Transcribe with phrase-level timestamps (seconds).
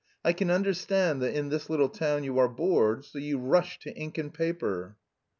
[0.25, 3.95] I can understand that in this little town you are bored, so you rush to
[3.95, 4.95] ink and paper."